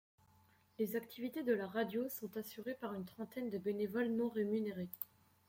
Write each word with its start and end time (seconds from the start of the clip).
Les 0.79 0.95
activités 0.95 1.43
de 1.43 1.53
la 1.53 1.67
radio 1.67 2.09
sont 2.09 2.35
assurées 2.35 2.73
par 2.73 2.95
une 2.95 3.05
trentaine 3.05 3.51
de 3.51 3.59
bénévoles 3.59 4.09
non 4.09 4.29
rémunérés. 4.29 4.89